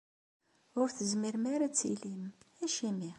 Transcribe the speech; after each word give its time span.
Ur 0.79 0.87
tezmirem 0.97 1.45
ara 1.53 1.65
ad 1.67 1.75
tilim? 1.77 2.23
Acimi? 2.63 3.09